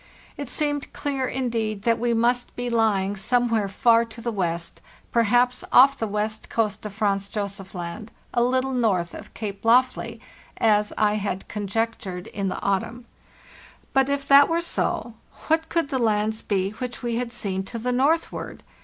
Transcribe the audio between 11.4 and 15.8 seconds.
conjectured in the autumn. But, if that were so, what